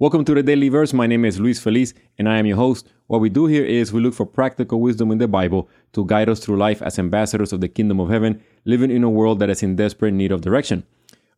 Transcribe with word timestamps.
Welcome 0.00 0.24
to 0.26 0.34
the 0.34 0.44
Daily 0.44 0.68
Verse. 0.68 0.92
My 0.92 1.08
name 1.08 1.24
is 1.24 1.40
Luis 1.40 1.58
Feliz 1.58 1.92
and 2.18 2.28
I 2.28 2.38
am 2.38 2.46
your 2.46 2.56
host. 2.56 2.86
What 3.08 3.20
we 3.20 3.28
do 3.28 3.46
here 3.46 3.64
is 3.64 3.92
we 3.92 4.00
look 4.00 4.14
for 4.14 4.24
practical 4.24 4.80
wisdom 4.80 5.10
in 5.10 5.18
the 5.18 5.26
Bible 5.26 5.68
to 5.92 6.06
guide 6.06 6.28
us 6.28 6.38
through 6.38 6.56
life 6.56 6.80
as 6.80 7.00
ambassadors 7.00 7.52
of 7.52 7.60
the 7.60 7.66
kingdom 7.66 7.98
of 7.98 8.08
heaven, 8.08 8.40
living 8.64 8.92
in 8.92 9.02
a 9.02 9.10
world 9.10 9.40
that 9.40 9.50
is 9.50 9.60
in 9.64 9.74
desperate 9.74 10.12
need 10.12 10.30
of 10.30 10.40
direction. 10.40 10.84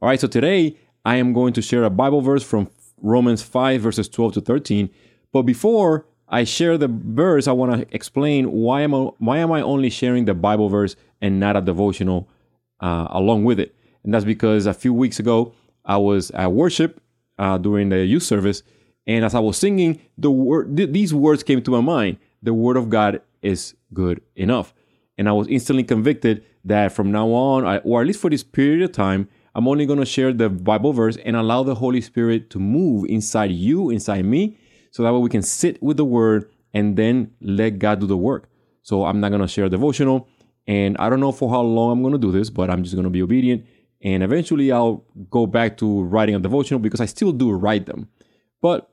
All 0.03 0.11
right, 0.11 0.21
so 0.21 0.29
today 0.29 0.77
I 1.07 1.17
am 1.17 1.33
going 1.33 1.55
to 1.55 1.63
share 1.63 1.85
a 1.85 1.89
Bible 1.89 2.21
verse 2.21 2.43
from 2.43 2.69
Romans 3.01 3.41
5, 3.41 3.81
verses 3.81 4.11
12 4.11 4.35
to 4.35 4.41
13. 4.43 4.91
But 5.33 5.45
before 5.45 6.05
I 6.29 6.45
share 6.45 6.77
the 6.77 6.89
verse, 6.89 7.49
I 7.49 7.53
want 7.53 7.73
to 7.73 7.95
explain 7.95 8.53
why 8.53 8.83
am, 8.83 8.95
I, 8.95 8.99
why 9.21 9.39
am 9.39 9.53
I 9.53 9.63
only 9.63 9.89
sharing 9.89 10.27
the 10.27 10.35
Bible 10.35 10.69
verse 10.69 10.97
and 11.23 11.41
not 11.41 11.57
a 11.57 11.63
devotional 11.63 12.29
uh, 12.81 13.07
along 13.09 13.45
with 13.45 13.59
it. 13.59 13.75
And 14.05 14.13
that's 14.13 14.27
because 14.27 14.67
a 14.67 14.75
few 14.75 14.93
weeks 14.93 15.19
ago, 15.19 15.55
I 15.87 15.97
was 15.97 16.31
at 16.33 16.53
worship 16.53 17.01
uh, 17.41 17.59
during 17.59 17.89
the 17.89 18.05
youth 18.05 18.23
service. 18.23 18.63
And 19.07 19.25
as 19.25 19.35
I 19.35 19.41
was 19.41 19.57
singing, 19.57 20.01
the 20.19 20.31
word, 20.31 20.77
th- 20.77 20.93
these 20.93 21.13
words 21.13 21.43
came 21.43 21.63
to 21.63 21.71
my 21.71 21.81
mind. 21.81 22.19
The 22.43 22.55
word 22.55 22.77
of 22.77 22.91
God 22.91 23.23
is 23.43 23.75
good 23.95 24.21
enough. 24.37 24.75
And 25.17 25.29
I 25.29 25.33
was 25.33 25.49
instantly 25.49 25.83
convicted 25.83 26.45
that 26.65 26.93
from 26.93 27.11
now 27.11 27.29
on, 27.29 27.67
I, 27.67 27.79
or 27.79 28.03
at 28.03 28.07
least 28.07 28.21
for 28.21 28.31
this 28.31 28.45
period 28.45 28.83
of 28.83 28.93
time, 28.93 29.29
I'm 29.55 29.67
only 29.67 29.87
going 29.87 29.99
to 29.99 30.07
share 30.07 30.33
the 30.33 30.51
Bible 30.51 30.93
verse 30.93 31.17
and 31.25 31.35
allow 31.35 31.63
the 31.63 31.75
Holy 31.75 32.03
Spirit 32.03 32.51
to 32.51 32.59
move 32.59 33.07
inside 33.09 33.51
you, 33.51 33.91
inside 33.91 34.25
me, 34.25 34.59
so 34.91 35.03
that 35.03 35.13
way 35.13 35.19
we 35.19 35.31
can 35.31 35.43
sit 35.43 35.83
with 35.83 35.97
the 35.97 36.05
word 36.05 36.51
and 36.75 36.97
then 36.97 37.33
let 37.41 37.79
God 37.79 38.01
do 38.01 38.07
the 38.07 38.17
work. 38.17 38.49
So 38.83 39.05
I'm 39.07 39.19
not 39.19 39.31
going 39.31 39.41
to 39.41 39.49
share 39.49 39.69
devotional. 39.69 40.29
And 40.67 40.97
I 40.99 41.09
don't 41.09 41.21
know 41.21 41.33
for 41.33 41.51
how 41.51 41.63
long 41.63 41.93
I'm 41.93 42.03
going 42.03 42.13
to 42.13 42.19
do 42.19 42.31
this, 42.31 42.51
but 42.51 42.71
I'm 42.71 42.83
just 42.83 42.95
going 42.95 43.05
to 43.05 43.11
be 43.11 43.23
obedient. 43.23 43.67
And 44.03 44.23
eventually 44.23 44.73
I'll 44.73 45.05
go 45.31 45.47
back 45.47 45.77
to 45.79 46.03
writing 46.03 46.35
a 46.35 46.39
devotional 46.39 46.81
because 46.81 47.01
I 47.01 47.07
still 47.07 47.33
do 47.33 47.51
write 47.53 47.87
them. 47.87 48.09
But 48.61 48.91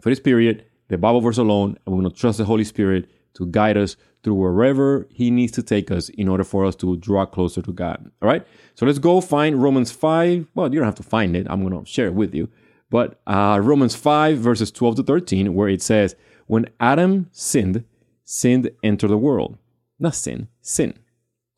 for 0.00 0.08
this 0.10 0.20
period, 0.20 0.64
the 0.88 0.98
Bible 0.98 1.20
verse 1.20 1.38
alone, 1.38 1.76
and 1.84 1.94
we're 1.94 2.02
going 2.02 2.12
to 2.12 2.18
trust 2.18 2.38
the 2.38 2.44
Holy 2.44 2.64
Spirit 2.64 3.08
to 3.34 3.46
guide 3.46 3.76
us 3.76 3.96
through 4.22 4.34
wherever 4.34 5.06
He 5.10 5.30
needs 5.30 5.52
to 5.52 5.62
take 5.62 5.90
us 5.90 6.08
in 6.10 6.28
order 6.28 6.44
for 6.44 6.64
us 6.64 6.74
to 6.76 6.96
draw 6.96 7.26
closer 7.26 7.62
to 7.62 7.72
God. 7.72 8.10
All 8.20 8.28
right. 8.28 8.46
So 8.74 8.86
let's 8.86 8.98
go 8.98 9.20
find 9.20 9.62
Romans 9.62 9.92
5. 9.92 10.48
Well, 10.54 10.72
you 10.72 10.80
don't 10.80 10.86
have 10.86 10.94
to 10.96 11.02
find 11.02 11.36
it, 11.36 11.46
I'm 11.48 11.66
going 11.66 11.84
to 11.84 11.90
share 11.90 12.06
it 12.06 12.14
with 12.14 12.34
you. 12.34 12.48
But 12.90 13.20
uh, 13.26 13.60
Romans 13.62 13.94
5, 13.94 14.38
verses 14.38 14.72
12 14.72 14.96
to 14.96 15.02
13, 15.04 15.54
where 15.54 15.68
it 15.68 15.80
says, 15.80 16.16
When 16.46 16.66
Adam 16.80 17.28
sinned, 17.30 17.84
sinned 18.24 18.70
entered 18.82 19.08
the 19.08 19.18
world. 19.18 19.58
Not 19.98 20.14
sin, 20.14 20.48
sin. 20.60 20.94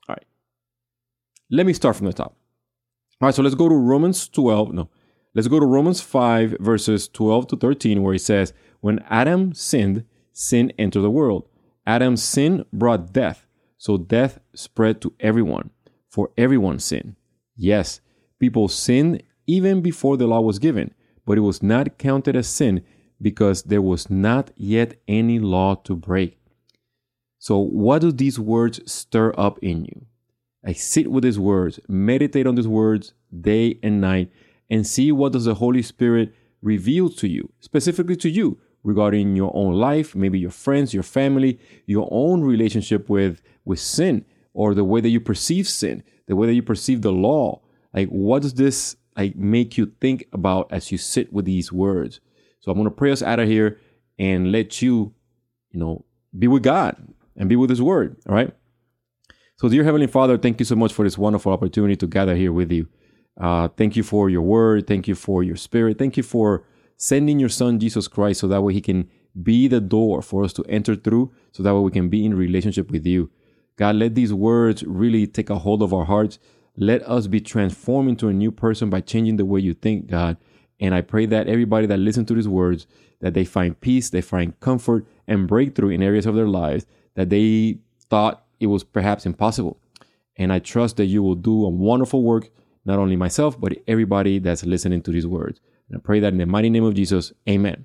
All 0.09 0.17
right. 0.17 0.27
Let 1.51 1.65
me 1.65 1.73
start 1.73 1.97
from 1.97 2.07
the 2.07 2.13
top. 2.13 2.37
All 3.23 3.29
right, 3.29 3.35
so 3.37 3.43
let's 3.45 3.55
go 3.55 3.69
to 3.69 3.75
Romans 3.77 4.29
12. 4.29 4.73
No, 4.73 4.89
let's 5.33 5.47
go 5.47 5.61
to 5.61 5.65
Romans 5.67 6.01
5, 6.01 6.57
verses 6.59 7.07
12 7.07 7.47
to 7.47 7.57
13, 7.57 8.03
where 8.03 8.15
it 8.15 8.19
says, 8.19 8.53
When 8.81 8.99
Adam 9.09 9.55
sinned, 9.55 10.05
sin 10.33 10.73
entered 10.77 11.03
the 11.03 11.11
world. 11.11 11.47
Adam's 11.87 12.21
sin 12.21 12.65
brought 12.73 13.13
death, 13.13 13.47
so 13.79 13.97
death 13.97 14.41
spread 14.57 15.01
to 15.03 15.15
everyone, 15.21 15.71
for 16.11 16.33
everyone 16.37 16.81
sinned. 16.81 17.15
Yes, 17.55 18.01
people 18.41 18.67
sinned 18.67 19.23
even 19.47 19.83
before 19.83 20.17
the 20.17 20.27
law 20.27 20.41
was 20.41 20.59
given, 20.59 20.93
but 21.25 21.39
it 21.39 21.43
was 21.43 21.63
not 21.63 21.99
counted 21.99 22.35
as 22.35 22.49
sin 22.49 22.83
because 23.21 23.63
there 23.63 23.83
was 23.83 24.11
not 24.11 24.51
yet 24.57 25.01
any 25.07 25.39
law 25.39 25.77
to 25.77 25.95
break. 25.95 26.41
So, 27.39 27.61
what 27.61 28.01
do 28.01 28.11
these 28.11 28.41
words 28.41 28.81
stir 28.91 29.33
up 29.39 29.61
in 29.63 29.85
you? 29.85 30.07
I 30.65 30.73
sit 30.73 31.11
with 31.11 31.25
these 31.25 31.39
words, 31.39 31.81
meditate 31.89 32.47
on 32.47 32.55
these 32.55 32.69
words 32.69 33.15
day 33.41 33.79
and 33.83 34.01
night, 34.01 34.31
and 34.71 34.87
see 34.87 35.11
what 35.13 35.33
does 35.33 35.45
the 35.45 35.55
Holy 35.55 35.83
Spirit 35.83 36.35
reveal 36.63 37.09
to 37.11 37.29
you, 37.29 37.53
specifically 37.61 38.17
to 38.17 38.31
you, 38.31 38.59
regarding 38.85 39.37
your 39.37 39.53
own 39.55 39.75
life, 39.75 40.15
maybe 40.15 40.39
your 40.39 40.51
friends, 40.51 40.95
your 40.95 41.03
family, 41.03 41.59
your 41.87 42.09
own 42.11 42.43
relationship 42.43 43.09
with 43.09 43.43
with 43.65 43.81
sin, 43.81 44.25
or 44.55 44.75
the 44.75 44.85
way 44.85 45.01
that 45.01 45.09
you 45.09 45.21
perceive 45.21 45.69
sin, 45.69 46.03
the 46.27 46.37
way 46.37 46.47
that 46.47 46.55
you 46.55 46.63
perceive 46.63 47.03
the 47.03 47.13
law. 47.13 47.61
Like, 47.95 48.09
what 48.09 48.43
does 48.43 48.55
this 48.55 48.97
like 49.17 49.37
make 49.37 49.77
you 49.77 49.93
think 50.01 50.27
about 50.33 50.73
as 50.73 50.91
you 50.91 50.99
sit 50.99 51.33
with 51.33 51.45
these 51.45 51.73
words? 51.73 52.21
So 52.61 52.71
I'm 52.71 52.79
gonna 52.79 52.91
pray 52.91 53.13
us 53.13 53.23
out 53.23 53.41
of 53.41 53.49
here 53.49 53.81
and 54.19 54.53
let 54.53 54.81
you, 54.81 55.13
you 55.71 55.81
know, 55.81 56.05
be 56.39 56.47
with 56.47 56.63
God 56.63 56.97
and 57.37 57.49
be 57.49 57.57
with 57.57 57.71
His 57.71 57.83
Word. 57.83 58.17
All 58.29 58.35
right. 58.35 58.53
So, 59.63 59.69
dear 59.69 59.85
Heavenly 59.85 60.09
Father, 60.09 60.37
thank 60.37 60.59
you 60.59 60.65
so 60.65 60.75
much 60.75 60.93
for 60.93 61.05
this 61.05 61.17
wonderful 61.17 61.53
opportunity 61.53 61.95
to 61.95 62.09
gather 62.09 62.35
here 62.35 62.53
with 62.53 62.73
you. 62.73 62.89
Uh, 63.41 63.69
thank 63.69 63.95
you 63.95 64.03
for 64.03 64.29
your 64.29 64.43
word. 64.43 64.89
Thank 64.89 65.07
you 65.07 65.15
for 65.15 65.45
your 65.45 65.55
spirit. 65.55 65.99
Thank 66.01 66.17
you 66.17 66.25
for 66.25 66.65
sending 66.97 67.39
your 67.39 67.49
son, 67.49 67.79
Jesus 67.79 68.09
Christ, 68.09 68.41
so 68.41 68.49
that 68.49 68.61
way 68.63 68.73
he 68.73 68.81
can 68.81 69.09
be 69.41 69.69
the 69.69 69.81
door 69.81 70.21
for 70.21 70.43
us 70.43 70.53
to 70.55 70.65
enter 70.65 70.97
through, 70.97 71.33
so 71.53 71.63
that 71.63 71.73
way 71.73 71.81
we 71.81 71.93
can 71.93 72.09
be 72.09 72.27
in 72.27 72.35
relationship 72.35 72.91
with 72.91 73.07
you. 73.07 73.31
God, 73.77 73.95
let 73.95 74.17
these 74.17 74.35
words 74.35 74.83
really 74.83 75.29
take 75.29 75.49
a 75.49 75.61
hold 75.61 75.81
of 75.81 75.95
our 75.95 76.07
hearts. 76.07 76.41
Let 76.77 77.09
us 77.09 77.29
be 77.29 77.41
transformed 77.41 78.09
into 78.09 78.27
a 78.27 78.33
new 78.33 78.51
person 78.51 78.91
by 78.91 79.01
changing 79.01 79.37
the 79.37 79.45
way 79.45 79.61
you 79.61 79.75
think, 79.75 80.09
God. 80.09 80.39
And 80.81 80.93
I 80.93 81.03
pray 81.03 81.25
that 81.27 81.47
everybody 81.47 81.87
that 81.87 81.99
listens 81.99 82.27
to 82.27 82.35
these 82.35 82.49
words, 82.49 82.89
that 83.21 83.35
they 83.35 83.45
find 83.45 83.81
peace, 83.81 84.11
they 84.11 84.23
find 84.23 84.59
comfort 84.59 85.07
and 85.29 85.47
breakthrough 85.47 85.91
in 85.91 86.03
areas 86.03 86.27
of 86.27 86.35
their 86.35 86.49
lives 86.49 86.85
that 87.15 87.31
they 87.31 87.79
thought 88.11 88.43
it 88.63 88.67
was 88.67 88.85
perhaps 88.85 89.27
impossible. 89.27 89.79
And 90.37 90.53
I 90.53 90.59
trust 90.59 90.97
that 90.97 91.07
you 91.07 91.23
will 91.23 91.35
do 91.35 91.65
a 91.65 91.69
wonderful 91.69 92.23
work, 92.23 92.51
not 92.85 92.99
only 92.99 93.17
myself, 93.17 93.61
but 93.61 93.77
everybody 93.87 94.39
that's 94.39 94.65
listening 94.65 95.03
to 95.03 95.11
these 95.11 95.27
words. 95.27 95.61
And 95.89 95.99
I 95.99 96.01
pray 96.01 96.21
that 96.21 96.33
in 96.33 96.39
the 96.39 96.47
mighty 96.47 96.71
name 96.71 96.85
of 96.85 96.95
Jesus, 96.95 97.33
amen. 97.49 97.85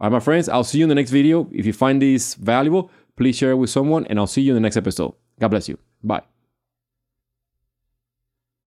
All 0.00 0.08
right, 0.08 0.12
my 0.12 0.20
friends, 0.20 0.48
I'll 0.48 0.64
see 0.64 0.78
you 0.78 0.84
in 0.84 0.88
the 0.88 0.94
next 0.94 1.10
video. 1.10 1.48
If 1.52 1.66
you 1.66 1.72
find 1.72 2.00
this 2.00 2.34
valuable, 2.34 2.90
please 3.16 3.36
share 3.36 3.50
it 3.50 3.56
with 3.56 3.70
someone, 3.70 4.06
and 4.06 4.18
I'll 4.18 4.26
see 4.26 4.42
you 4.42 4.52
in 4.52 4.54
the 4.54 4.60
next 4.60 4.76
episode. 4.76 5.14
God 5.38 5.48
bless 5.48 5.68
you. 5.68 5.78
Bye. 6.02 6.39